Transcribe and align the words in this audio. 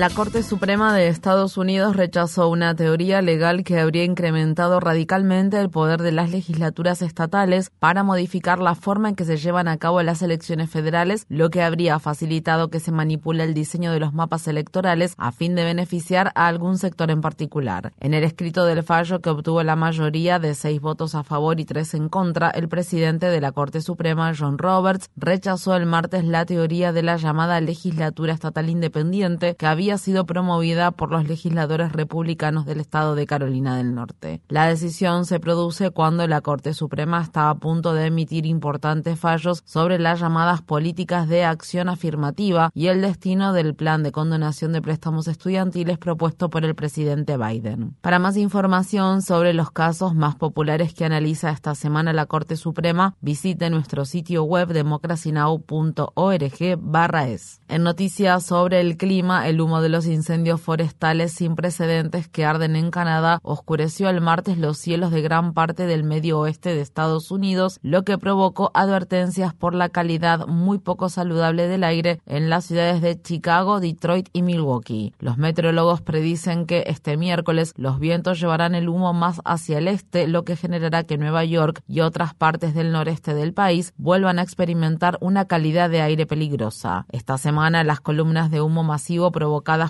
La 0.00 0.08
Corte 0.08 0.42
Suprema 0.42 0.94
de 0.94 1.08
Estados 1.08 1.58
Unidos 1.58 1.94
rechazó 1.94 2.48
una 2.48 2.74
teoría 2.74 3.20
legal 3.20 3.64
que 3.64 3.78
habría 3.78 4.04
incrementado 4.04 4.80
radicalmente 4.80 5.60
el 5.60 5.68
poder 5.68 6.00
de 6.00 6.10
las 6.10 6.30
legislaturas 6.30 7.02
estatales 7.02 7.70
para 7.78 8.02
modificar 8.02 8.60
la 8.60 8.74
forma 8.74 9.10
en 9.10 9.14
que 9.14 9.26
se 9.26 9.36
llevan 9.36 9.68
a 9.68 9.76
cabo 9.76 10.02
las 10.02 10.22
elecciones 10.22 10.70
federales, 10.70 11.26
lo 11.28 11.50
que 11.50 11.60
habría 11.60 11.98
facilitado 11.98 12.70
que 12.70 12.80
se 12.80 12.92
manipule 12.92 13.44
el 13.44 13.52
diseño 13.52 13.92
de 13.92 14.00
los 14.00 14.14
mapas 14.14 14.48
electorales 14.48 15.12
a 15.18 15.32
fin 15.32 15.54
de 15.54 15.64
beneficiar 15.64 16.32
a 16.34 16.46
algún 16.46 16.78
sector 16.78 17.10
en 17.10 17.20
particular. 17.20 17.92
En 18.00 18.14
el 18.14 18.24
escrito 18.24 18.64
del 18.64 18.82
fallo 18.82 19.20
que 19.20 19.28
obtuvo 19.28 19.62
la 19.62 19.76
mayoría 19.76 20.38
de 20.38 20.54
seis 20.54 20.80
votos 20.80 21.14
a 21.14 21.24
favor 21.24 21.60
y 21.60 21.66
tres 21.66 21.92
en 21.92 22.08
contra, 22.08 22.48
el 22.48 22.70
presidente 22.70 23.26
de 23.26 23.42
la 23.42 23.52
Corte 23.52 23.82
Suprema, 23.82 24.32
John 24.34 24.56
Roberts, 24.56 25.10
rechazó 25.14 25.76
el 25.76 25.84
martes 25.84 26.24
la 26.24 26.46
teoría 26.46 26.94
de 26.94 27.02
la 27.02 27.18
llamada 27.18 27.60
legislatura 27.60 28.32
estatal 28.32 28.70
independiente 28.70 29.56
que 29.56 29.66
había 29.66 29.89
sido 29.98 30.26
promovida 30.26 30.90
por 30.90 31.10
los 31.10 31.26
legisladores 31.26 31.92
republicanos 31.92 32.66
del 32.66 32.80
estado 32.80 33.14
de 33.14 33.26
Carolina 33.26 33.76
del 33.76 33.94
Norte. 33.94 34.40
La 34.48 34.66
decisión 34.66 35.26
se 35.26 35.40
produce 35.40 35.90
cuando 35.90 36.26
la 36.26 36.40
Corte 36.40 36.74
Suprema 36.74 37.22
está 37.22 37.50
a 37.50 37.54
punto 37.54 37.94
de 37.94 38.06
emitir 38.06 38.46
importantes 38.46 39.18
fallos 39.18 39.62
sobre 39.64 39.98
las 39.98 40.20
llamadas 40.20 40.62
políticas 40.62 41.28
de 41.28 41.44
acción 41.44 41.88
afirmativa 41.88 42.70
y 42.74 42.88
el 42.88 43.00
destino 43.00 43.52
del 43.52 43.74
plan 43.74 44.02
de 44.02 44.12
condonación 44.12 44.72
de 44.72 44.82
préstamos 44.82 45.28
estudiantiles 45.28 45.98
propuesto 45.98 46.50
por 46.50 46.64
el 46.64 46.74
presidente 46.74 47.36
Biden. 47.36 47.96
Para 48.00 48.18
más 48.18 48.36
información 48.36 49.22
sobre 49.22 49.54
los 49.54 49.70
casos 49.70 50.14
más 50.14 50.36
populares 50.36 50.94
que 50.94 51.04
analiza 51.04 51.50
esta 51.50 51.74
semana 51.74 52.12
la 52.12 52.26
Corte 52.26 52.56
Suprema, 52.56 53.16
visite 53.20 53.70
nuestro 53.70 54.04
sitio 54.04 54.44
web 54.44 54.68
democracynow.org/es. 54.68 57.60
En 57.68 57.82
noticias 57.82 58.44
sobre 58.44 58.80
el 58.80 58.96
clima, 58.96 59.48
el 59.48 59.60
humo 59.60 59.79
de 59.80 59.88
los 59.88 60.06
incendios 60.06 60.60
forestales 60.60 61.32
sin 61.32 61.56
precedentes 61.56 62.28
que 62.28 62.44
arden 62.44 62.76
en 62.76 62.90
Canadá 62.90 63.38
oscureció 63.42 64.08
el 64.08 64.20
martes 64.20 64.58
los 64.58 64.78
cielos 64.78 65.10
de 65.10 65.22
gran 65.22 65.52
parte 65.52 65.86
del 65.86 66.04
medio 66.04 66.38
oeste 66.40 66.74
de 66.74 66.80
Estados 66.80 67.30
Unidos, 67.30 67.78
lo 67.82 68.04
que 68.04 68.18
provocó 68.18 68.70
advertencias 68.74 69.54
por 69.54 69.74
la 69.74 69.88
calidad 69.88 70.46
muy 70.46 70.78
poco 70.78 71.08
saludable 71.08 71.68
del 71.68 71.84
aire 71.84 72.20
en 72.26 72.50
las 72.50 72.66
ciudades 72.66 73.00
de 73.00 73.20
Chicago, 73.20 73.80
Detroit 73.80 74.28
y 74.32 74.42
Milwaukee. 74.42 75.12
Los 75.18 75.38
meteorólogos 75.38 76.00
predicen 76.00 76.66
que 76.66 76.84
este 76.86 77.16
miércoles 77.16 77.72
los 77.76 77.98
vientos 77.98 78.40
llevarán 78.40 78.74
el 78.74 78.88
humo 78.88 79.12
más 79.12 79.40
hacia 79.44 79.78
el 79.78 79.88
este, 79.88 80.26
lo 80.26 80.44
que 80.44 80.56
generará 80.56 81.04
que 81.04 81.18
Nueva 81.18 81.44
York 81.44 81.82
y 81.86 82.00
otras 82.00 82.34
partes 82.34 82.74
del 82.74 82.92
noreste 82.92 83.34
del 83.34 83.52
país 83.52 83.92
vuelvan 83.96 84.38
a 84.38 84.42
experimentar 84.42 85.18
una 85.20 85.46
calidad 85.46 85.90
de 85.90 86.02
aire 86.02 86.26
peligrosa. 86.26 87.06
Esta 87.10 87.38
semana 87.38 87.84
las 87.84 88.00
columnas 88.00 88.50
de 88.50 88.60
humo 88.60 88.82
masivo 88.82 89.30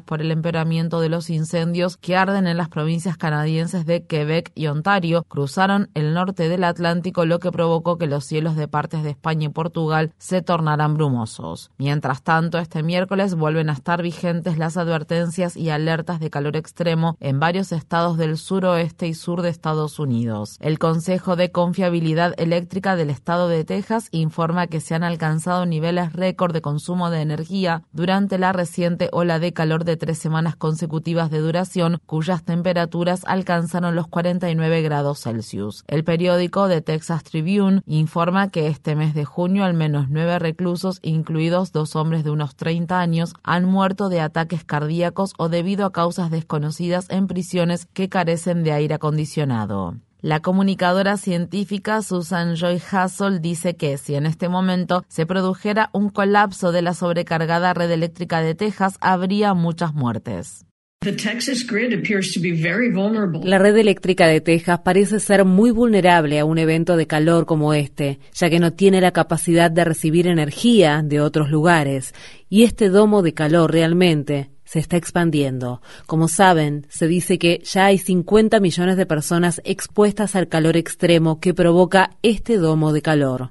por 0.03 0.21
el 0.21 0.31
empeoramiento 0.31 1.01
de 1.01 1.09
los 1.09 1.31
incendios 1.31 1.97
que 1.97 2.15
arden 2.15 2.47
en 2.47 2.59
las 2.59 2.69
provincias 2.69 3.17
canadienses 3.17 3.87
de 3.87 4.05
Quebec 4.05 4.53
y 4.55 4.67
Ontario 4.67 5.25
cruzaron 5.27 5.89
el 5.95 6.13
norte 6.13 6.51
del 6.51 6.65
Atlántico, 6.65 7.25
lo 7.25 7.39
que 7.39 7.51
provocó 7.51 7.97
que 7.97 8.07
los 8.07 8.27
cielos 8.27 8.57
de 8.57 8.69
partes 8.69 9.03
de 9.03 9.11
España 9.11 9.47
y 9.47 9.49
Portugal 9.49 10.13
se 10.19 10.43
tornaran 10.43 10.95
brumosos. 10.95 11.71
Mientras 11.79 12.23
tanto, 12.23 12.59
este 12.59 12.83
miércoles 12.83 13.35
vuelven 13.35 13.71
a 13.71 13.73
estar 13.73 14.03
vigentes 14.03 14.59
las 14.59 14.77
advertencias 14.77 15.57
y 15.57 15.71
alertas 15.71 16.21
de 16.21 16.29
calor 16.29 16.57
extremo 16.57 17.17
en 17.19 17.41
varios 17.41 17.73
estados 17.73 18.19
del 18.19 18.37
suroeste 18.37 19.09
y 19.09 19.15
sur 19.15 19.41
de 19.41 19.49
Estados 19.49 19.99
Unidos. 19.99 20.59
El 20.61 20.79
Consejo 20.79 21.37
de 21.37 21.51
Confiabilidad 21.51 22.35
Eléctrica 22.37 22.97
del 22.97 23.09
estado 23.09 23.49
de 23.49 23.65
Texas 23.65 24.09
informa 24.11 24.67
que 24.67 24.81
se 24.81 24.95
han 24.95 25.05
alcanzado 25.05 25.65
niveles 25.65 26.12
récord 26.12 26.53
de 26.53 26.61
consumo 26.61 27.09
de 27.09 27.23
energía 27.23 27.83
durante 27.93 28.37
la 28.37 28.53
reciente 28.53 29.09
ola 29.12 29.39
de 29.39 29.55
calor 29.60 29.84
de 29.84 29.98
tres 29.98 30.16
semanas 30.16 30.56
consecutivas 30.56 31.31
de 31.31 31.41
duración, 31.41 32.00
cuyas 32.06 32.47
temperaturas 32.47 33.26
alcanzaron 33.26 33.94
los 33.94 34.09
49 34.09 34.81
grados 34.81 35.21
Celsius. 35.21 35.84
El 35.87 36.03
periódico 36.03 36.66
The 36.66 36.81
Texas 36.81 37.25
Tribune 37.25 37.82
informa 37.84 38.49
que 38.49 38.69
este 38.69 38.97
mes 38.97 39.12
de 39.12 39.26
junio 39.26 39.65
al 39.65 39.75
menos 39.75 40.09
nueve 40.09 40.38
reclusos, 40.38 40.99
incluidos 41.03 41.72
dos 41.72 41.94
hombres 41.94 42.25
de 42.25 42.31
unos 42.31 42.56
30 42.56 42.99
años, 42.99 43.34
han 43.43 43.66
muerto 43.66 44.09
de 44.09 44.22
ataques 44.22 44.65
cardíacos 44.65 45.34
o 45.37 45.50
debido 45.50 45.84
a 45.84 45.93
causas 45.93 46.31
desconocidas 46.31 47.10
en 47.10 47.26
prisiones 47.26 47.84
que 47.84 48.09
carecen 48.09 48.65
de 48.65 48.72
aire 48.72 48.94
acondicionado. 48.94 49.97
La 50.22 50.41
comunicadora 50.41 51.16
científica 51.16 52.03
Susan 52.03 52.54
Joy 52.54 52.78
Hassel 52.91 53.41
dice 53.41 53.76
que 53.76 53.97
si 53.97 54.16
en 54.16 54.26
este 54.26 54.50
momento 54.50 55.03
se 55.08 55.25
produjera 55.25 55.88
un 55.94 56.10
colapso 56.10 56.72
de 56.72 56.82
la 56.82 56.92
sobrecargada 56.92 57.72
red 57.72 57.91
eléctrica 57.91 58.42
de 58.42 58.54
Texas, 58.54 58.98
habría 59.00 59.54
muchas 59.54 59.94
muertes. 59.94 60.66
La 61.03 61.12
red 63.58 63.78
eléctrica 63.78 64.26
de 64.26 64.42
Texas 64.42 64.81
parece 64.81 65.20
ser 65.20 65.47
muy 65.47 65.70
vulnerable 65.70 66.38
a 66.38 66.44
un 66.44 66.58
evento 66.58 66.98
de 66.98 67.06
calor 67.06 67.47
como 67.47 67.72
este, 67.72 68.19
ya 68.34 68.50
que 68.50 68.60
no 68.60 68.75
tiene 68.75 69.00
la 69.00 69.12
capacidad 69.12 69.70
de 69.70 69.87
recibir 69.87 70.26
energía 70.26 71.00
de 71.02 71.22
otros 71.22 71.48
lugares, 71.48 72.12
y 72.50 72.64
este 72.64 72.91
domo 72.91 73.22
de 73.22 73.32
calor 73.32 73.72
realmente 73.72 74.50
se 74.70 74.78
está 74.78 74.97
expandiendo. 74.97 75.82
Como 76.06 76.28
saben, 76.28 76.86
se 76.88 77.08
dice 77.08 77.41
que 77.41 77.60
ya 77.64 77.86
hay 77.86 77.98
50 77.98 78.60
millones 78.60 78.97
de 78.97 79.04
personas 79.04 79.60
expuestas 79.64 80.36
al 80.36 80.47
calor 80.47 80.76
extremo 80.76 81.41
que 81.41 81.54
provoca 81.54 82.10
este 82.22 82.56
domo 82.56 82.92
de 82.92 83.03
calor. 83.03 83.50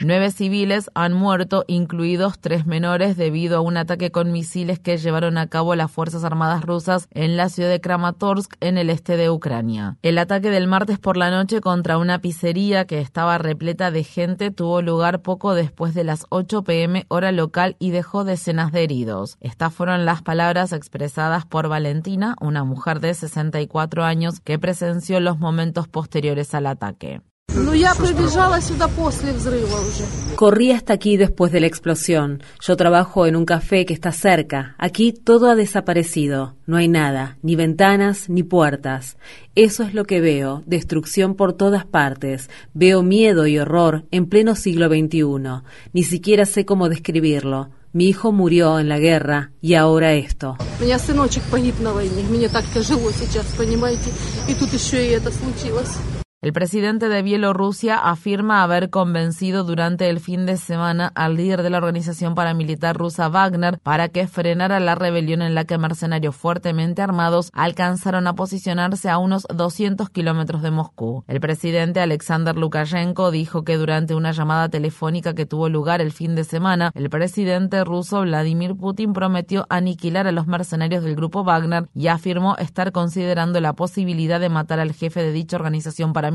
Nueve 0.00 0.32
civiles 0.32 0.90
han 0.94 1.12
muerto, 1.12 1.64
incluidos 1.68 2.40
tres 2.40 2.66
menores, 2.66 3.16
debido 3.16 3.58
a 3.58 3.60
un 3.60 3.76
ataque 3.76 4.10
con 4.10 4.32
misiles 4.32 4.80
que 4.80 4.96
llevaron 4.96 5.38
a 5.38 5.46
cabo 5.46 5.76
las 5.76 5.92
Fuerzas 5.92 6.24
Armadas 6.24 6.64
rusas 6.64 7.06
en 7.12 7.36
la 7.36 7.50
ciudad 7.50 7.70
de 7.70 7.80
Kramatorsk, 7.80 8.56
en 8.58 8.78
el 8.78 8.90
este 8.90 9.16
de 9.16 9.30
Ucrania. 9.30 9.96
El 10.02 10.18
ataque 10.18 10.50
del 10.50 10.66
martes 10.66 10.98
por 10.98 11.16
la 11.16 11.30
noche 11.30 11.60
contra 11.60 11.98
una 11.98 12.18
pizzería 12.18 12.84
que 12.86 13.00
estaba 13.00 13.38
repleta 13.38 13.92
de 13.92 14.02
gente 14.02 14.50
tuvo 14.50 14.82
lugar 14.82 15.22
poco 15.22 15.54
después 15.54 15.94
de 15.94 16.02
las 16.02 16.26
8 16.30 16.64
pm 16.64 17.06
hora 17.06 17.30
local 17.30 17.76
y 17.78 17.92
dejó 17.92 18.24
decenas 18.24 18.72
de 18.72 18.82
heridos. 18.82 19.36
Estas 19.40 19.72
fueron 19.72 20.04
las 20.04 20.20
palabras 20.20 20.72
expresadas 20.72 21.46
por 21.46 21.68
Valentina, 21.68 22.34
una 22.40 22.64
mujer 22.64 22.98
de 22.98 23.14
64 23.14 24.02
años 24.02 24.40
que 24.40 24.58
presenció 24.58 25.20
los 25.20 25.43
momentos 25.44 25.86
posteriores 25.86 26.54
al 26.54 26.66
ataque. 26.66 27.20
Corrí 30.34 30.72
hasta 30.72 30.92
aquí 30.92 31.16
después 31.16 31.52
de 31.52 31.60
la 31.60 31.66
explosión. 31.66 32.42
Yo 32.60 32.76
trabajo 32.76 33.26
en 33.26 33.36
un 33.36 33.44
café 33.44 33.84
que 33.86 33.94
está 33.94 34.10
cerca. 34.10 34.74
Aquí 34.78 35.12
todo 35.12 35.50
ha 35.50 35.54
desaparecido. 35.54 36.56
No 36.66 36.78
hay 36.78 36.88
nada, 36.88 37.38
ni 37.42 37.54
ventanas, 37.54 38.28
ni 38.28 38.42
puertas. 38.42 39.18
Eso 39.54 39.84
es 39.84 39.94
lo 39.94 40.04
que 40.04 40.20
veo, 40.20 40.62
destrucción 40.66 41.34
por 41.34 41.52
todas 41.52 41.84
partes. 41.84 42.50
Veo 42.72 43.02
miedo 43.02 43.46
y 43.46 43.58
horror 43.58 44.04
en 44.10 44.26
pleno 44.26 44.56
siglo 44.56 44.88
XXI. 44.88 45.62
Ni 45.92 46.02
siquiera 46.02 46.46
sé 46.46 46.64
cómo 46.64 46.88
describirlo. 46.88 47.70
Mi 47.94 48.08
hijo 48.08 48.32
murió 48.32 48.80
en 48.80 48.88
la 48.88 48.98
guerra 48.98 49.52
y 49.60 49.74
ahora 49.74 50.14
esto. 50.14 50.56
El 56.44 56.52
presidente 56.52 57.08
de 57.08 57.22
Bielorrusia 57.22 57.96
afirma 57.96 58.62
haber 58.62 58.90
convencido 58.90 59.64
durante 59.64 60.10
el 60.10 60.20
fin 60.20 60.44
de 60.44 60.58
semana 60.58 61.10
al 61.14 61.36
líder 61.36 61.62
de 61.62 61.70
la 61.70 61.78
organización 61.78 62.34
paramilitar 62.34 62.98
rusa 62.98 63.30
Wagner 63.30 63.78
para 63.78 64.10
que 64.10 64.26
frenara 64.26 64.78
la 64.78 64.94
rebelión 64.94 65.40
en 65.40 65.54
la 65.54 65.64
que 65.64 65.78
mercenarios 65.78 66.36
fuertemente 66.36 67.00
armados 67.00 67.48
alcanzaron 67.54 68.26
a 68.26 68.34
posicionarse 68.34 69.08
a 69.08 69.16
unos 69.16 69.46
200 69.54 70.10
kilómetros 70.10 70.60
de 70.60 70.70
Moscú. 70.70 71.24
El 71.28 71.40
presidente 71.40 72.00
Alexander 72.00 72.54
Lukashenko 72.54 73.30
dijo 73.30 73.64
que 73.64 73.78
durante 73.78 74.14
una 74.14 74.32
llamada 74.32 74.68
telefónica 74.68 75.32
que 75.32 75.46
tuvo 75.46 75.70
lugar 75.70 76.02
el 76.02 76.12
fin 76.12 76.34
de 76.34 76.44
semana, 76.44 76.92
el 76.94 77.08
presidente 77.08 77.82
ruso 77.84 78.20
Vladimir 78.20 78.74
Putin 78.74 79.14
prometió 79.14 79.64
aniquilar 79.70 80.26
a 80.26 80.32
los 80.32 80.46
mercenarios 80.46 81.04
del 81.04 81.16
grupo 81.16 81.42
Wagner 81.42 81.88
y 81.94 82.08
afirmó 82.08 82.54
estar 82.58 82.92
considerando 82.92 83.62
la 83.62 83.72
posibilidad 83.72 84.40
de 84.40 84.50
matar 84.50 84.78
al 84.78 84.92
jefe 84.92 85.22
de 85.22 85.32
dicha 85.32 85.56
organización 85.56 86.12
paramilitar, 86.12 86.33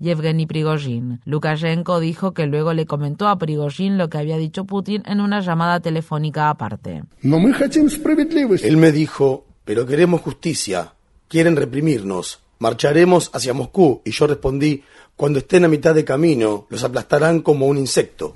Yevgeny 0.00 0.46
Prigozhin. 0.46 1.20
Lukashenko 1.24 2.00
dijo 2.00 2.32
que 2.32 2.46
luego 2.46 2.72
le 2.72 2.86
comentó 2.86 3.28
a 3.28 3.38
Prigozhin 3.38 3.98
lo 3.98 4.08
que 4.08 4.18
había 4.18 4.36
dicho 4.36 4.64
Putin 4.64 5.02
en 5.06 5.20
una 5.20 5.40
llamada 5.40 5.80
telefónica 5.80 6.50
aparte. 6.50 7.04
Él 7.22 8.76
me 8.76 8.92
dijo, 8.92 9.46
pero 9.64 9.86
queremos 9.86 10.20
justicia, 10.20 10.94
quieren 11.28 11.56
reprimirnos, 11.56 12.40
marcharemos 12.58 13.30
hacia 13.32 13.54
Moscú, 13.54 14.02
y 14.04 14.10
yo 14.10 14.26
respondí, 14.26 14.82
cuando 15.16 15.38
estén 15.38 15.64
a 15.64 15.68
mitad 15.68 15.94
de 15.94 16.04
camino, 16.04 16.66
los 16.70 16.82
aplastarán 16.82 17.40
como 17.40 17.66
un 17.66 17.78
insecto. 17.78 18.34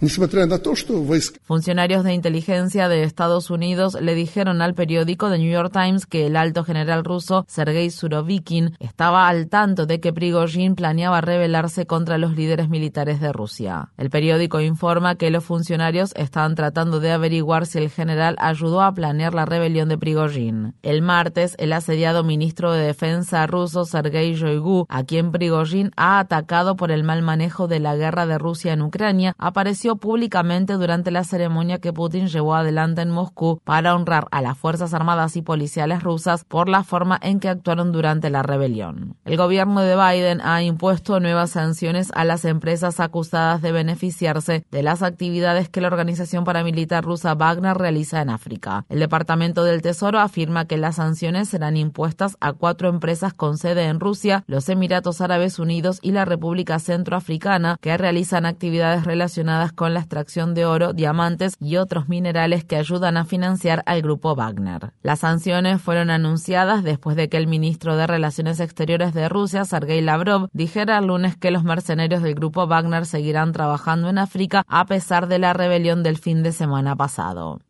Funcionarios 1.43 2.05
de 2.05 2.15
inteligencia 2.15 2.89
de 2.89 3.03
Estados 3.03 3.51
Unidos 3.51 3.99
le 4.01 4.15
dijeron 4.15 4.63
al 4.63 4.75
periódico 4.75 5.29
The 5.29 5.39
New 5.39 5.51
York 5.51 5.73
Times 5.73 6.07
que 6.07 6.27
el 6.27 6.37
alto 6.37 6.63
general 6.63 7.05
ruso 7.05 7.45
Sergei 7.49 7.91
Surovikin 7.91 8.77
estaba 8.79 9.29
al 9.29 9.49
tanto 9.49 9.87
de 9.87 9.99
que 9.99 10.13
Prigozhin 10.13 10.77
planeaba 10.77 11.21
rebelarse 11.21 11.85
contra 11.87 12.17
los 12.17 12.37
líderes 12.37 12.69
militares 12.69 13.21
de 13.21 13.33
Rusia. 13.33 13.91
El 13.97 14.11
periódico 14.11 14.61
informa 14.61 15.17
que 15.17 15.31
los 15.31 15.45
funcionarios 15.45 16.13
estaban 16.15 16.55
tratando 16.55 17.01
de 17.01 17.11
averiguar 17.11 17.67
si 17.67 17.79
el 17.79 17.91
general 17.91 18.37
ayudó 18.39 18.83
a 18.83 18.93
planear 18.93 19.35
la 19.35 19.47
rebelión 19.47 19.89
de 19.89 19.99
Prigozhin. 19.99 20.75
El 20.83 21.03
martes, 21.03 21.57
el 21.59 21.73
asediado 21.73 22.23
ministro 22.23 22.73
de 22.73 22.87
Defensa 22.87 23.47
ruso 23.49 23.85
Sergei 23.85 24.35
Shoigu, 24.35 24.87
a 24.89 25.03
quien 25.03 25.33
Prigozhin 25.33 25.91
ha 25.97 26.21
atacado 26.21 26.68
por 26.77 26.91
el 26.91 27.05
mal 27.05 27.23
manejo 27.23 27.69
de 27.69 27.81
la 27.81 27.97
guerra 27.97 28.27
de 28.27 28.39
Rusia 28.39 28.73
en 28.73 28.83
Ucrania, 28.83 29.35
apareció 29.39 29.97
públicamente 29.97 30.75
durante 30.75 31.11
la 31.11 31.25
ceremonia 31.25 31.79
que 31.79 31.93
Putin 31.93 32.29
llevó 32.29 32.55
adelante 32.55 33.03
en 33.03 33.11
Moscú 33.11 33.61
para 33.65 33.95
honrar 33.95 34.27
a 34.31 34.43
las 34.43 34.59
Fuerzas 34.59 34.95
Armadas 34.95 35.37
y 35.37 35.43
policiales 35.43 36.03
rusas 36.03 36.45
por 36.45 36.69
la 36.69 36.85
forma 36.85 37.19
en 37.23 37.41
que 37.41 37.49
actuaron 37.49 37.93
durante 37.93 38.31
la 38.31 38.43
rebelión. 38.43 39.17
El 39.25 39.37
gobierno 39.37 39.81
de 39.81 39.97
Biden 39.97 40.41
ha 40.43 40.63
impuesto 40.63 41.21
nuevas 41.21 41.51
sanciones 41.51 42.11
a 42.15 42.25
las 42.25 42.45
empresas 42.45 43.01
acusadas 43.01 43.63
de 43.63 43.73
beneficiarse 43.73 44.65
de 44.71 44.83
las 44.83 45.03
actividades 45.03 45.69
que 45.69 45.81
la 45.81 45.89
organización 45.89 46.45
paramilitar 46.45 47.05
rusa 47.05 47.35
Wagner 47.35 47.77
realiza 47.77 48.21
en 48.21 48.31
África. 48.31 48.85
El 48.89 49.01
Departamento 49.01 49.65
del 49.65 49.83
Tesoro 49.83 50.19
afirma 50.19 50.67
que 50.67 50.77
las 50.77 50.97
sanciones 50.97 51.49
serán 51.49 51.77
impuestas 51.77 52.37
a 52.41 52.53
cuatro 52.53 52.89
empresas 52.89 53.33
con 53.33 53.59
sede 53.59 53.85
en 53.85 54.01
Rusia, 54.01 54.45
los 54.47 54.69
Emiratos 54.69 55.21
Árabes 55.21 55.59
Unidos 55.59 55.99
y 56.03 56.13
la 56.13 56.25
República 56.25 56.58
Centroafricana 56.79 57.77
que 57.81 57.97
realizan 57.97 58.47
actividades 58.47 59.05
relacionadas 59.05 59.73
con 59.73 59.95
la 59.95 60.01
extracción 60.01 60.55
de 60.55 60.67
oro, 60.67 60.93
diamantes 60.93 61.55
y 61.61 61.77
otros 61.77 62.09
minerales 62.09 62.65
que 62.65 62.77
ayudan 62.77 63.17
a 63.17 63.25
financiar 63.25 63.83
al 63.87 64.03
grupo 64.03 64.35
Wagner. 64.35 64.93
Las 65.03 65.21
sanciones 65.21 65.81
fueron 65.81 66.11
anunciadas 66.11 66.83
después 66.83 67.17
de 67.17 67.29
que 67.29 67.37
el 67.37 67.47
ministro 67.47 67.97
de 67.97 68.07
Relaciones 68.07 68.61
Exteriores 68.61 69.15
de 69.15 69.29
Rusia, 69.29 69.65
Sergei 69.65 70.01
Lavrov, 70.01 70.49
dijera 70.53 70.99
el 70.99 71.07
lunes 71.07 71.37
que 71.37 71.51
los 71.51 71.65
mercenarios 71.65 72.23
del 72.23 72.35
grupo 72.35 72.67
Wagner 72.67 73.07
seguirán 73.07 73.53
trabajando 73.53 74.09
en 74.09 74.19
África 74.19 74.65
a 74.67 74.87
pesar 74.87 75.29
de 75.29 75.39
la 75.39 75.53
rebelión 75.53 76.03
del 76.03 76.19
fin 76.19 76.43
de 76.43 76.53
semana 76.53 76.97
pasado. 76.97 77.61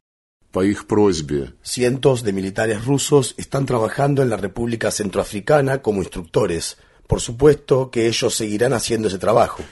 Cientos 1.63 2.25
de 2.25 2.33
militares 2.33 2.85
rusos 2.85 3.35
están 3.37 3.67
trabajando 3.67 4.23
en 4.23 4.31
la 4.31 4.37
República 4.37 4.91
Centroafricana 4.91 5.83
como 5.83 6.01
instructores 6.01 6.79
por 7.09 7.21
supuesto 7.23 7.91
que 7.91 8.07
ellos 8.07 8.35
seguirán 8.35 8.75
haciendo 8.75 9.09
ese 9.09 9.19
trabajo. 9.19 9.63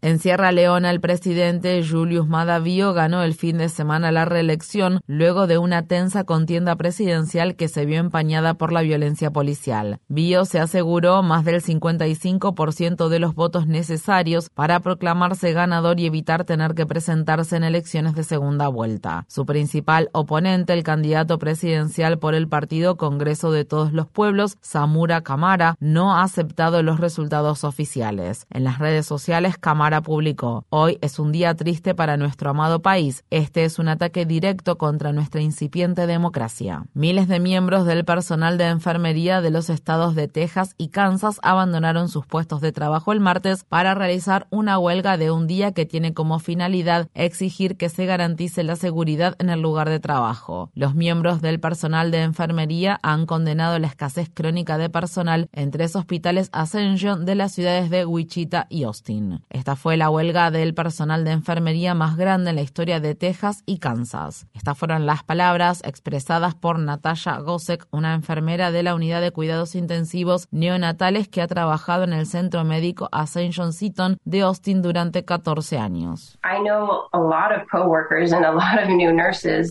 En 0.00 0.18
Sierra 0.20 0.52
Leona, 0.52 0.90
el 0.90 1.00
presidente 1.00 1.84
Julius 1.84 2.28
Madavio 2.28 2.94
ganó 2.94 3.24
el 3.24 3.34
fin 3.34 3.58
de 3.58 3.68
semana 3.68 4.12
la 4.12 4.24
reelección 4.24 5.00
luego 5.06 5.48
de 5.48 5.58
una 5.58 5.86
tensa 5.86 6.22
contienda 6.22 6.76
presidencial 6.76 7.56
que 7.56 7.66
se 7.66 7.84
vio 7.86 7.98
empañada 7.98 8.54
por 8.54 8.72
la 8.72 8.82
violencia 8.82 9.32
policial. 9.32 9.98
Bio 10.06 10.44
se 10.44 10.60
aseguró 10.60 11.22
más 11.24 11.44
del 11.44 11.60
55% 11.60 13.08
de 13.08 13.18
los 13.18 13.34
votos 13.34 13.66
necesarios 13.66 14.48
para 14.54 14.78
proclamarse 14.78 15.52
ganador 15.52 15.98
y 15.98 16.06
evitar 16.06 16.44
tener 16.44 16.74
que 16.74 16.86
presentarse 16.86 17.56
en 17.56 17.64
elecciones 17.64 18.14
de 18.14 18.22
segunda 18.22 18.68
vuelta. 18.68 19.26
Su 19.28 19.44
principal 19.44 20.08
oponente, 20.12 20.72
el 20.72 20.84
candidato 20.84 21.40
presidencial 21.40 22.20
por 22.20 22.36
el 22.36 22.46
partido 22.46 22.96
Congreso 22.96 23.50
de 23.50 23.64
Todos 23.64 23.92
los 23.92 24.06
Pueblos, 24.06 24.56
Samura 24.60 25.15
Camara 25.22 25.76
no 25.80 26.16
ha 26.16 26.22
aceptado 26.22 26.82
los 26.82 27.00
resultados 27.00 27.64
oficiales. 27.64 28.46
En 28.50 28.64
las 28.64 28.78
redes 28.78 29.06
sociales, 29.06 29.58
Camara 29.58 30.00
publicó, 30.02 30.64
Hoy 30.68 30.98
es 31.00 31.18
un 31.18 31.32
día 31.32 31.54
triste 31.54 31.94
para 31.94 32.16
nuestro 32.16 32.50
amado 32.50 32.82
país. 32.82 33.24
Este 33.30 33.64
es 33.64 33.78
un 33.78 33.88
ataque 33.88 34.26
directo 34.26 34.78
contra 34.78 35.12
nuestra 35.12 35.40
incipiente 35.40 36.06
democracia. 36.06 36.84
Miles 36.94 37.28
de 37.28 37.40
miembros 37.40 37.86
del 37.86 38.04
personal 38.04 38.58
de 38.58 38.66
enfermería 38.66 39.40
de 39.40 39.50
los 39.50 39.70
estados 39.70 40.14
de 40.14 40.28
Texas 40.28 40.74
y 40.78 40.88
Kansas 40.88 41.40
abandonaron 41.42 42.08
sus 42.08 42.26
puestos 42.26 42.60
de 42.60 42.72
trabajo 42.72 43.12
el 43.12 43.20
martes 43.20 43.64
para 43.64 43.94
realizar 43.94 44.46
una 44.50 44.78
huelga 44.78 45.16
de 45.16 45.30
un 45.30 45.46
día 45.46 45.72
que 45.72 45.86
tiene 45.86 46.14
como 46.14 46.38
finalidad 46.38 47.08
exigir 47.14 47.76
que 47.76 47.88
se 47.88 48.06
garantice 48.06 48.62
la 48.62 48.76
seguridad 48.76 49.34
en 49.38 49.50
el 49.50 49.60
lugar 49.60 49.88
de 49.88 50.00
trabajo. 50.00 50.70
Los 50.74 50.94
miembros 50.94 51.40
del 51.40 51.60
personal 51.60 52.10
de 52.10 52.22
enfermería 52.22 52.98
han 53.02 53.26
condenado 53.26 53.78
la 53.78 53.86
escasez 53.86 54.30
crónica 54.32 54.78
de 54.78 54.90
personal 54.90 55.05
personal 55.06 55.48
en 55.52 55.70
tres 55.70 55.94
hospitales 55.94 56.50
Ascension 56.52 57.24
de 57.26 57.36
las 57.36 57.52
ciudades 57.52 57.90
de 57.90 58.04
Wichita 58.04 58.66
y 58.68 58.82
Austin. 58.82 59.44
Esta 59.50 59.76
fue 59.76 59.96
la 59.96 60.10
huelga 60.10 60.50
del 60.50 60.74
personal 60.74 61.24
de 61.24 61.30
enfermería 61.30 61.94
más 61.94 62.16
grande 62.16 62.50
en 62.50 62.56
la 62.56 62.62
historia 62.62 62.98
de 62.98 63.14
Texas 63.14 63.62
y 63.66 63.78
Kansas. 63.78 64.48
Estas 64.52 64.76
fueron 64.76 65.06
las 65.06 65.22
palabras 65.22 65.80
expresadas 65.84 66.56
por 66.56 66.80
Natasha 66.80 67.38
Gosek, 67.38 67.86
una 67.92 68.14
enfermera 68.14 68.72
de 68.72 68.82
la 68.82 68.96
unidad 68.96 69.20
de 69.20 69.30
cuidados 69.30 69.76
intensivos 69.76 70.48
neonatales 70.50 71.28
que 71.28 71.40
ha 71.40 71.46
trabajado 71.46 72.02
en 72.02 72.12
el 72.12 72.26
centro 72.26 72.64
médico 72.64 73.08
Ascension 73.12 73.72
Seaton 73.72 74.16
de 74.24 74.40
Austin 74.40 74.82
durante 74.82 75.24
14 75.24 75.78
años. 75.78 76.36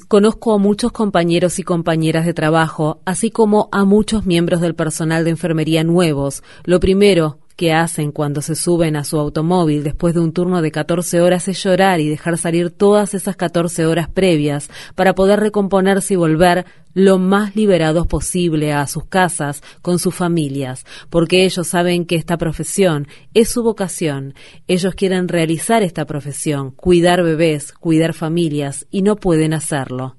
Conozco 0.08 0.54
a 0.54 0.60
muchos 0.60 0.94
compañeros 0.94 1.60
y 1.60 1.64
compañeras 1.64 2.26
de 2.26 2.34
trabajo, 2.34 3.02
así 3.04 3.32
como 3.32 3.68
a 3.74 3.84
muchos 3.84 4.26
miembros 4.26 4.62
del 4.62 4.76
personal 4.76 5.25
de 5.25 5.31
enfermería 5.31 5.83
nuevos, 5.83 6.42
lo 6.63 6.80
primero 6.80 7.39
que 7.56 7.74
hacen 7.74 8.12
cuando 8.12 8.42
se 8.42 8.56
suben 8.56 8.95
a 8.95 9.04
su 9.04 9.18
automóvil 9.18 9.83
después 9.83 10.13
de 10.13 10.19
un 10.19 10.33
turno 10.33 10.62
de 10.62 10.72
14 10.72 11.22
horas 11.22 11.48
es 11.48 11.63
llorar 11.63 12.00
y 12.00 12.10
dejar 12.10 12.38
salir 12.38 12.69
todas 12.69 13.13
esas 13.13 13.36
14 13.36 13.86
horas 13.86 14.10
previas 14.10 14.69
para 14.96 15.15
poder 15.15 15.39
recomponerse 15.39 16.13
y 16.13 16.17
volver 16.17 16.65
lo 16.94 17.17
más 17.17 17.55
liberados 17.55 18.08
posible 18.08 18.74
a 18.74 18.88
sus 18.88 19.05
casas 19.05 19.62
con 19.82 20.00
sus 20.00 20.15
familias, 20.15 20.86
porque 21.10 21.44
ellos 21.46 21.67
saben 21.67 22.05
que 22.05 22.15
esta 22.15 22.38
profesión 22.38 23.08
es 23.34 23.50
su 23.50 23.63
vocación. 23.63 24.34
Ellos 24.67 24.96
quieren 24.96 25.27
realizar 25.27 25.84
esta 25.84 26.05
profesión, 26.05 26.72
cuidar 26.72 27.22
bebés, 27.22 27.74
cuidar 27.74 28.13
familias, 28.13 28.88
y 28.91 29.01
no 29.01 29.17
pueden 29.17 29.53
hacerlo. 29.53 30.15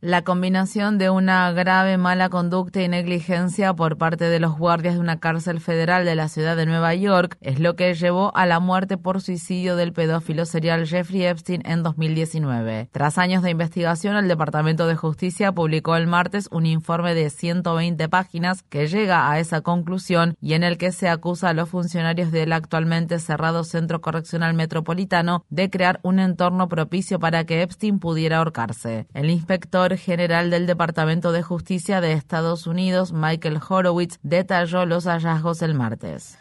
La 0.00 0.22
combinación 0.22 0.98
de 0.98 1.10
una 1.10 1.50
grave 1.52 1.98
mala 1.98 2.28
conducta 2.28 2.82
y 2.82 2.88
negligencia 2.88 3.74
por 3.74 3.98
parte 3.98 4.26
de 4.26 4.38
los 4.38 4.56
guardias 4.56 4.94
de 4.94 5.00
una 5.00 5.18
cárcel 5.18 5.60
federal 5.60 6.04
de 6.04 6.14
la 6.14 6.28
ciudad 6.28 6.56
de 6.56 6.66
Nueva 6.66 6.94
York 6.94 7.36
es 7.40 7.58
lo 7.58 7.74
que 7.74 7.94
llevó 7.94 8.34
a 8.36 8.46
la 8.46 8.60
muerte 8.60 8.96
por 8.96 9.20
suicidio 9.20 9.76
del 9.76 9.92
pedófilo 9.92 10.44
serial 10.44 10.86
Jeffrey 10.86 11.24
Epstein 11.24 11.62
en 11.64 11.82
2019. 11.82 12.88
Tras 12.92 13.18
años 13.18 13.42
de 13.42 13.50
investigación, 13.50 14.16
el 14.16 14.28
Departamento 14.28 14.86
de 14.86 14.96
Justicia 14.96 15.52
publicó 15.52 15.96
el 15.96 16.06
martes 16.06 16.48
un 16.52 16.66
informe 16.66 17.14
de 17.14 17.28
120 17.28 18.08
páginas 18.08 18.62
que 18.62 18.86
llega 18.86 19.30
a 19.30 19.40
esa 19.40 19.62
conclusión 19.62 20.36
y 20.40 20.54
en 20.54 20.62
el 20.62 20.78
que 20.78 20.92
se 20.92 21.08
acusa 21.08 21.48
a 21.48 21.54
los 21.54 21.68
funcionarios 21.68 22.30
del 22.30 22.52
actualmente 22.52 23.18
cerrado 23.18 23.64
Centro 23.64 24.00
Correccional 24.00 24.54
Metropolitano 24.54 25.39
de 25.48 25.70
crear 25.70 26.00
un 26.02 26.18
entorno 26.18 26.68
propicio 26.68 27.18
para 27.18 27.44
que 27.44 27.62
Epstein 27.62 27.98
pudiera 27.98 28.38
ahorcarse. 28.38 29.06
El 29.14 29.30
inspector 29.30 29.96
general 29.96 30.50
del 30.50 30.66
Departamento 30.66 31.32
de 31.32 31.42
Justicia 31.42 32.00
de 32.00 32.12
Estados 32.12 32.66
Unidos, 32.66 33.12
Michael 33.12 33.60
Horowitz, 33.66 34.18
detalló 34.22 34.86
los 34.86 35.04
hallazgos 35.04 35.62
el 35.62 35.74
martes. 35.74 36.38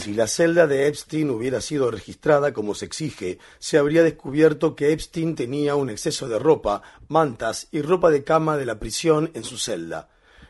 Si 0.00 0.14
la 0.14 0.26
celda 0.26 0.66
de 0.66 0.88
Epstein 0.88 1.30
hubiera 1.30 1.60
sido 1.60 1.90
registrada 1.90 2.52
como 2.52 2.74
se 2.74 2.84
exige, 2.84 3.38
se 3.58 3.78
habría 3.78 4.02
descubierto 4.02 4.74
que 4.74 4.92
Epstein 4.92 5.34
tenía 5.34 5.76
un 5.76 5.88
exceso 5.88 6.28
de 6.28 6.38
ropa, 6.38 6.82
mantas 7.08 7.68
y 7.70 7.82
ropa 7.82 8.10
de 8.10 8.24
cama 8.24 8.56
de 8.56 8.66
la 8.66 8.78
prisión 8.78 9.30
en 9.34 9.44
su 9.44 9.56
celda. 9.56 10.08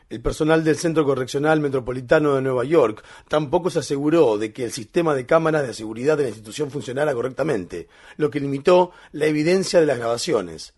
El 0.09 0.21
personal 0.21 0.63
del 0.63 0.77
Centro 0.77 1.03
Correccional 1.03 1.59
Metropolitano 1.59 2.35
de 2.35 2.41
Nueva 2.41 2.63
York 2.63 3.03
tampoco 3.27 3.69
se 3.69 3.79
aseguró 3.79 4.37
de 4.37 4.53
que 4.53 4.63
el 4.63 4.71
sistema 4.71 5.13
de 5.13 5.25
cámaras 5.25 5.67
de 5.67 5.73
seguridad 5.73 6.15
de 6.15 6.23
la 6.23 6.29
institución 6.29 6.71
funcionara 6.71 7.13
correctamente, 7.13 7.89
lo 8.15 8.29
que 8.29 8.39
limitó 8.39 8.91
la 9.11 9.25
evidencia 9.25 9.81
de 9.81 9.85
las 9.85 9.97
grabaciones. 9.97 10.73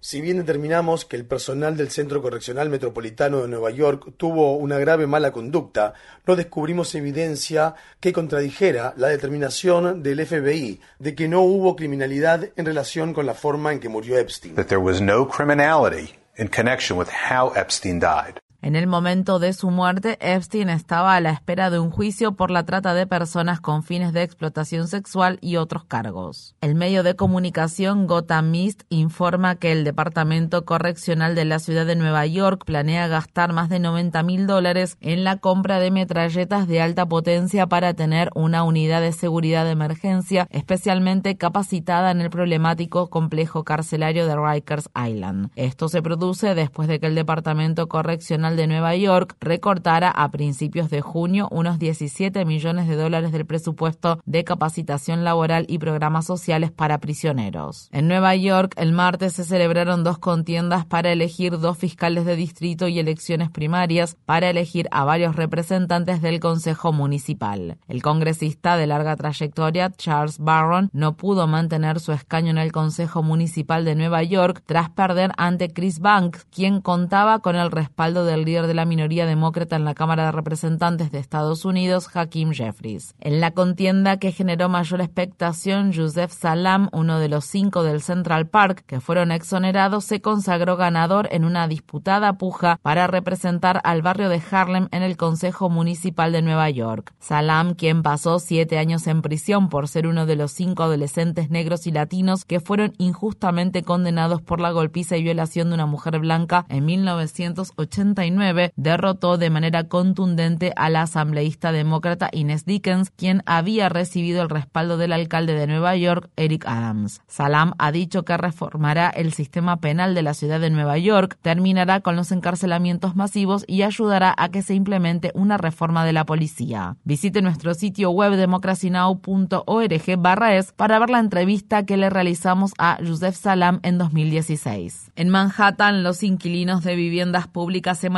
Si 0.00 0.20
bien 0.20 0.38
determinamos 0.38 1.04
que 1.04 1.14
el 1.14 1.24
personal 1.24 1.76
del 1.76 1.90
Centro 1.90 2.20
Correccional 2.22 2.70
Metropolitano 2.70 3.42
de 3.42 3.46
Nueva 3.46 3.70
York 3.70 4.14
tuvo 4.16 4.56
una 4.56 4.76
grave 4.78 5.06
mala 5.06 5.30
conducta, 5.30 5.94
no 6.26 6.34
descubrimos 6.34 6.92
evidencia 6.96 7.76
que 8.00 8.12
contradijera 8.12 8.94
la 8.96 9.06
determinación 9.06 10.02
del 10.02 10.26
FBI 10.26 10.80
de 10.98 11.14
que 11.14 11.28
no 11.28 11.42
hubo 11.42 11.76
criminalidad 11.76 12.48
en 12.56 12.66
relación 12.66 13.14
con 13.14 13.26
la 13.26 13.34
forma 13.34 13.72
en 13.72 13.78
que 13.78 13.88
murió 13.88 14.18
Epstein. 14.18 14.56
That 14.56 14.66
there 14.66 14.82
was 14.82 15.00
no 15.00 15.28
criminality 15.28 16.16
in 16.36 16.48
connection 16.48 16.98
with 16.98 17.06
how 17.30 17.52
Epstein 17.54 18.00
died. 18.00 18.41
En 18.64 18.76
el 18.76 18.86
momento 18.86 19.40
de 19.40 19.54
su 19.54 19.72
muerte, 19.72 20.16
Epstein 20.20 20.68
estaba 20.68 21.16
a 21.16 21.20
la 21.20 21.32
espera 21.32 21.68
de 21.68 21.80
un 21.80 21.90
juicio 21.90 22.36
por 22.36 22.52
la 22.52 22.64
trata 22.64 22.94
de 22.94 23.08
personas 23.08 23.60
con 23.60 23.82
fines 23.82 24.12
de 24.12 24.22
explotación 24.22 24.86
sexual 24.86 25.38
y 25.40 25.56
otros 25.56 25.82
cargos. 25.82 26.54
El 26.60 26.76
medio 26.76 27.02
de 27.02 27.16
comunicación 27.16 28.06
Gotham 28.06 28.52
Mist 28.52 28.82
informa 28.88 29.56
que 29.56 29.72
el 29.72 29.82
Departamento 29.82 30.64
Correccional 30.64 31.34
de 31.34 31.44
la 31.44 31.58
Ciudad 31.58 31.86
de 31.86 31.96
Nueva 31.96 32.24
York 32.26 32.62
planea 32.64 33.08
gastar 33.08 33.52
más 33.52 33.68
de 33.68 33.80
90 33.80 34.22
mil 34.22 34.46
dólares 34.46 34.96
en 35.00 35.24
la 35.24 35.38
compra 35.38 35.80
de 35.80 35.90
metralletas 35.90 36.68
de 36.68 36.80
alta 36.80 37.04
potencia 37.06 37.66
para 37.66 37.94
tener 37.94 38.30
una 38.36 38.62
unidad 38.62 39.00
de 39.00 39.10
seguridad 39.10 39.64
de 39.64 39.72
emergencia 39.72 40.46
especialmente 40.50 41.36
capacitada 41.36 42.12
en 42.12 42.20
el 42.20 42.30
problemático 42.30 43.10
complejo 43.10 43.64
carcelario 43.64 44.28
de 44.28 44.36
Rikers 44.36 44.88
Island. 44.94 45.50
Esto 45.56 45.88
se 45.88 46.00
produce 46.00 46.54
después 46.54 46.86
de 46.86 47.00
que 47.00 47.08
el 47.08 47.16
Departamento 47.16 47.88
Correccional 47.88 48.51
de 48.56 48.66
Nueva 48.66 48.94
York 48.96 49.36
recortara 49.40 50.10
a 50.10 50.30
principios 50.30 50.90
de 50.90 51.00
junio 51.00 51.48
unos 51.50 51.78
17 51.78 52.44
millones 52.44 52.88
de 52.88 52.96
dólares 52.96 53.32
del 53.32 53.46
presupuesto 53.46 54.20
de 54.24 54.44
capacitación 54.44 55.24
laboral 55.24 55.66
y 55.68 55.78
programas 55.78 56.26
sociales 56.26 56.70
para 56.70 56.98
prisioneros. 56.98 57.88
En 57.92 58.08
Nueva 58.08 58.34
York, 58.36 58.74
el 58.76 58.92
martes 58.92 59.34
se 59.34 59.44
celebraron 59.44 60.04
dos 60.04 60.18
contiendas 60.18 60.86
para 60.86 61.12
elegir 61.12 61.58
dos 61.58 61.78
fiscales 61.78 62.24
de 62.24 62.36
distrito 62.36 62.88
y 62.88 62.98
elecciones 62.98 63.50
primarias 63.50 64.16
para 64.24 64.50
elegir 64.50 64.88
a 64.90 65.04
varios 65.04 65.36
representantes 65.36 66.22
del 66.22 66.40
Consejo 66.40 66.92
Municipal. 66.92 67.78
El 67.88 68.02
congresista 68.02 68.76
de 68.76 68.86
larga 68.86 69.16
trayectoria, 69.16 69.90
Charles 69.90 70.38
Barron, 70.38 70.90
no 70.92 71.16
pudo 71.16 71.46
mantener 71.46 72.00
su 72.00 72.12
escaño 72.12 72.50
en 72.50 72.58
el 72.58 72.72
Consejo 72.72 73.22
Municipal 73.22 73.84
de 73.84 73.94
Nueva 73.94 74.22
York 74.22 74.62
tras 74.66 74.90
perder 74.90 75.32
ante 75.36 75.72
Chris 75.72 76.00
Banks, 76.00 76.46
quien 76.50 76.80
contaba 76.80 77.40
con 77.40 77.56
el 77.56 77.70
respaldo 77.70 78.24
del 78.24 78.41
líder 78.44 78.66
de 78.66 78.74
la 78.74 78.84
minoría 78.84 79.26
demócrata 79.26 79.76
en 79.76 79.84
la 79.84 79.94
Cámara 79.94 80.26
de 80.26 80.32
Representantes 80.32 81.10
de 81.10 81.18
Estados 81.18 81.64
Unidos, 81.64 82.08
Hakim 82.14 82.52
Jeffries. 82.52 83.14
En 83.20 83.40
la 83.40 83.52
contienda 83.52 84.18
que 84.18 84.32
generó 84.32 84.68
mayor 84.68 85.00
expectación, 85.00 85.92
Joseph 85.94 86.32
Salam, 86.32 86.88
uno 86.92 87.18
de 87.18 87.28
los 87.28 87.44
cinco 87.44 87.82
del 87.82 88.02
Central 88.02 88.48
Park 88.48 88.84
que 88.86 89.00
fueron 89.00 89.32
exonerados, 89.32 90.04
se 90.04 90.20
consagró 90.20 90.76
ganador 90.76 91.28
en 91.32 91.44
una 91.44 91.68
disputada 91.68 92.34
puja 92.34 92.78
para 92.82 93.06
representar 93.06 93.80
al 93.84 94.02
barrio 94.02 94.28
de 94.28 94.42
Harlem 94.50 94.88
en 94.90 95.02
el 95.02 95.16
Consejo 95.16 95.70
Municipal 95.70 96.32
de 96.32 96.42
Nueva 96.42 96.70
York. 96.70 97.14
Salam, 97.18 97.74
quien 97.74 98.02
pasó 98.02 98.38
siete 98.38 98.78
años 98.78 99.06
en 99.06 99.22
prisión 99.22 99.68
por 99.68 99.88
ser 99.88 100.06
uno 100.06 100.26
de 100.26 100.36
los 100.36 100.52
cinco 100.52 100.82
adolescentes 100.82 101.50
negros 101.50 101.86
y 101.86 101.92
latinos 101.92 102.44
que 102.44 102.60
fueron 102.60 102.92
injustamente 102.98 103.82
condenados 103.82 104.42
por 104.42 104.60
la 104.60 104.70
golpiza 104.70 105.16
y 105.16 105.22
violación 105.22 105.68
de 105.68 105.74
una 105.74 105.86
mujer 105.86 106.18
blanca 106.18 106.66
en 106.68 106.84
1989, 106.84 108.31
derrotó 108.76 109.38
de 109.38 109.50
manera 109.50 109.84
contundente 109.84 110.72
a 110.76 110.90
la 110.90 111.02
asambleísta 111.02 111.72
demócrata 111.72 112.28
Ines 112.32 112.64
Dickens, 112.64 113.10
quien 113.10 113.42
había 113.46 113.88
recibido 113.88 114.42
el 114.42 114.50
respaldo 114.50 114.96
del 114.96 115.12
alcalde 115.12 115.54
de 115.54 115.66
Nueva 115.66 115.96
York, 115.96 116.30
Eric 116.36 116.66
Adams. 116.66 117.20
Salam 117.26 117.72
ha 117.78 117.92
dicho 117.92 118.24
que 118.24 118.36
reformará 118.36 119.08
el 119.10 119.32
sistema 119.32 119.78
penal 119.78 120.14
de 120.14 120.22
la 120.22 120.34
ciudad 120.34 120.60
de 120.60 120.70
Nueva 120.70 120.98
York, 120.98 121.38
terminará 121.42 122.00
con 122.00 122.16
los 122.16 122.32
encarcelamientos 122.32 123.16
masivos 123.16 123.64
y 123.66 123.82
ayudará 123.82 124.34
a 124.36 124.48
que 124.50 124.62
se 124.62 124.74
implemente 124.74 125.32
una 125.34 125.58
reforma 125.58 126.04
de 126.04 126.12
la 126.12 126.24
policía. 126.24 126.96
Visite 127.04 127.42
nuestro 127.42 127.74
sitio 127.74 128.10
web 128.10 128.36
democracynow.org 128.36 130.16
barra 130.18 130.56
es 130.56 130.72
para 130.72 130.98
ver 130.98 131.10
la 131.10 131.18
entrevista 131.18 131.84
que 131.84 131.96
le 131.96 132.10
realizamos 132.10 132.72
a 132.78 132.98
Joseph 133.04 133.34
Salam 133.34 133.80
en 133.82 133.98
2016. 133.98 135.12
En 135.16 135.28
Manhattan, 135.28 136.02
los 136.02 136.22
inquilinos 136.22 136.84
de 136.84 136.96
viviendas 136.96 137.46
públicas 137.46 137.98
se 137.98 138.10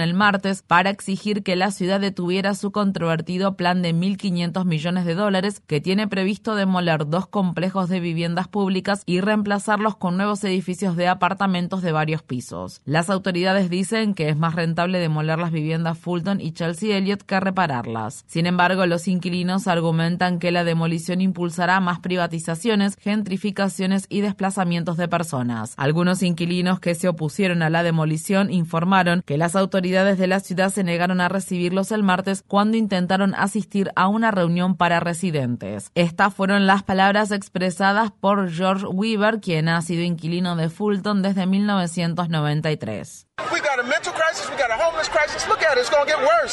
el 0.00 0.14
martes 0.14 0.62
para 0.62 0.90
exigir 0.90 1.42
que 1.42 1.56
la 1.56 1.70
ciudad 1.70 2.00
detuviera 2.00 2.54
su 2.54 2.70
controvertido 2.70 3.56
plan 3.56 3.82
de 3.82 3.94
1.500 3.94 4.64
millones 4.64 5.04
de 5.04 5.14
dólares 5.14 5.62
que 5.66 5.80
tiene 5.80 6.08
previsto 6.08 6.54
demoler 6.54 7.08
dos 7.08 7.26
complejos 7.26 7.88
de 7.88 8.00
viviendas 8.00 8.48
públicas 8.48 9.02
y 9.06 9.20
reemplazarlos 9.20 9.96
con 9.96 10.16
nuevos 10.16 10.44
edificios 10.44 10.96
de 10.96 11.08
apartamentos 11.08 11.82
de 11.82 11.92
varios 11.92 12.22
pisos. 12.22 12.80
Las 12.84 13.10
autoridades 13.10 13.70
dicen 13.70 14.14
que 14.14 14.28
es 14.28 14.36
más 14.36 14.54
rentable 14.54 14.98
demoler 14.98 15.38
las 15.38 15.52
viviendas 15.52 15.98
Fulton 15.98 16.40
y 16.40 16.52
Chelsea 16.52 16.96
Elliott 16.96 17.22
que 17.22 17.40
repararlas. 17.40 18.24
Sin 18.26 18.46
embargo, 18.46 18.86
los 18.86 19.08
inquilinos 19.08 19.66
argumentan 19.66 20.38
que 20.38 20.52
la 20.52 20.64
demolición 20.64 21.20
impulsará 21.20 21.80
más 21.80 22.00
privatizaciones, 22.00 22.96
gentrificaciones 23.00 24.06
y 24.08 24.20
desplazamientos 24.20 24.96
de 24.96 25.08
personas. 25.08 25.74
Algunos 25.76 26.22
inquilinos 26.22 26.80
que 26.80 26.94
se 26.94 27.08
opusieron 27.08 27.62
a 27.62 27.70
la 27.70 27.82
demolición 27.82 28.52
informaron 28.52 29.22
que 29.24 29.31
las 29.36 29.56
autoridades 29.56 30.18
de 30.18 30.26
la 30.26 30.40
ciudad 30.40 30.70
se 30.70 30.84
negaron 30.84 31.20
a 31.20 31.28
recibirlos 31.28 31.92
el 31.92 32.02
martes 32.02 32.42
cuando 32.46 32.76
intentaron 32.76 33.34
asistir 33.34 33.90
a 33.96 34.08
una 34.08 34.30
reunión 34.30 34.76
para 34.76 35.00
residentes. 35.00 35.90
Estas 35.94 36.34
fueron 36.34 36.66
las 36.66 36.82
palabras 36.82 37.30
expresadas 37.30 38.10
por 38.10 38.50
George 38.50 38.86
Weaver, 38.86 39.40
quien 39.40 39.68
ha 39.68 39.80
sido 39.82 40.02
inquilino 40.02 40.56
de 40.56 40.68
Fulton 40.68 41.22
desde 41.22 41.46
1993. 41.46 43.26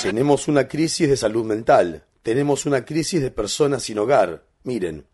Tenemos 0.02 0.48
una 0.48 0.68
crisis 0.68 1.10
de 1.10 1.18
salud 1.18 1.46
mental. 1.46 2.04
Tenemos 2.24 2.66
una 2.66 2.86
crisis 2.86 3.22
de 3.22 3.32
personas 3.32 3.84
sin 3.84 4.00
hogar. 4.00 4.44
Miren, 4.64 5.06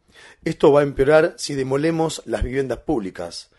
esto 0.43 0.71
va 0.71 0.81
a 0.81 0.83
empeorar 0.83 1.35
si 1.37 1.55
demolemos 1.55 2.21
las 2.25 2.43
viviendas 2.43 2.79
públicas 2.79 3.49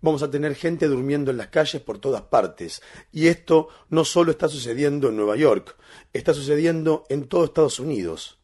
vamos 0.00 0.22
a 0.22 0.30
tener 0.30 0.54
gente 0.54 0.86
durmiendo 0.86 1.30
en 1.30 1.36
las 1.36 1.48
calles 1.48 1.82
por 1.82 1.98
todas 1.98 2.22
partes. 2.22 2.82
Y 3.12 3.28
esto 3.28 3.68
no 3.88 4.04
solo 4.04 4.30
está 4.30 4.48
sucediendo 4.48 5.08
en 5.08 5.16
Nueva 5.16 5.36
York, 5.36 5.76
está 6.12 6.34
sucediendo 6.34 7.04
en 7.08 7.28
todo 7.28 7.44
Estados 7.44 7.80
Unidos. 7.80 8.38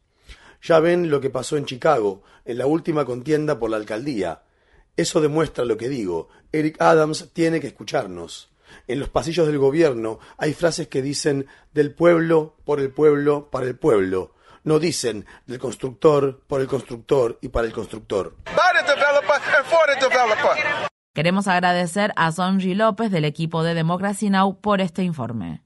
Ya 0.63 0.79
ven 0.81 1.11
lo 1.11 1.21
que 1.21 1.31
pasó 1.31 1.57
en 1.57 1.67
Chicago, 1.67 2.23
en 2.45 2.59
la 2.59 2.67
última 2.67 3.05
contienda 3.05 3.59
por 3.59 3.71
la 3.71 3.77
alcaldía. 3.77 4.43
Eso 4.97 5.21
demuestra 5.21 5.65
lo 5.65 5.77
que 5.77 5.89
digo. 5.89 6.29
Eric 6.53 6.81
Adams 6.81 7.31
tiene 7.33 7.61
que 7.61 7.69
escucharnos. 7.69 8.51
En 8.87 9.01
los 9.01 9.09
pasillos 9.09 9.47
del 9.47 9.59
gobierno 9.59 10.19
hay 10.39 10.55
frases 10.55 10.89
que 10.89 11.03
dicen 11.03 11.47
del 11.73 11.95
pueblo, 11.95 12.57
por 12.65 12.81
el 12.81 12.91
pueblo, 12.91 13.51
para 13.51 13.67
el 13.67 13.77
pueblo. 13.77 14.35
No 14.65 14.79
dicen 14.79 15.27
del 15.47 15.59
constructor, 15.59 16.41
por 16.47 16.61
el 16.61 16.69
constructor 16.69 17.39
y 17.41 17.49
para 17.49 17.67
el 17.67 17.73
constructor. 17.73 18.37
Queremos 21.15 21.47
agradecer 21.47 22.13
a 22.17 22.33
Sonji 22.33 22.75
López 22.75 23.11
del 23.11 23.27
equipo 23.27 23.63
de 23.63 23.75
Democracy 23.75 24.31
Now! 24.31 24.59
por 24.59 24.81
este 24.81 25.05
informe. 25.05 25.61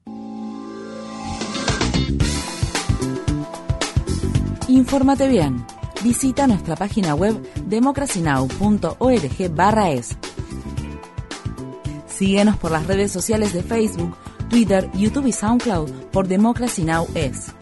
Infórmate 4.67 5.29
bien. 5.29 5.65
Visita 6.03 6.47
nuestra 6.47 6.75
página 6.75 7.15
web 7.15 7.41
democracynow.org/es. 7.65 10.17
Síguenos 12.07 12.57
por 12.57 12.71
las 12.71 12.85
redes 12.85 13.13
sociales 13.13 13.53
de 13.53 13.63
Facebook, 13.63 14.17
Twitter, 14.49 14.91
YouTube 14.95 15.27
y 15.27 15.31
SoundCloud 15.31 15.89
por 16.11 16.27
Democracy 16.27 16.83
Now! 16.83 17.07
es. 17.15 17.53